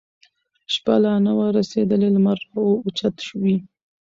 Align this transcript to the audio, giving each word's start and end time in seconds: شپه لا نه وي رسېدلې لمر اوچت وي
شپه 0.73 0.95
لا 1.03 1.13
نه 1.25 1.31
وي 1.37 1.47
رسېدلې 1.57 2.09
لمر 2.15 2.39
اوچت 2.57 3.15
وي 3.41 3.55